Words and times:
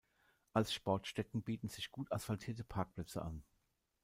Als 0.53 0.73
Sportstätten 0.73 1.43
bieten 1.43 1.67
sich 1.69 1.91
gut 1.91 2.11
asphaltierte 2.11 2.63
Parkplätze 2.63 3.21
an. 3.21 3.43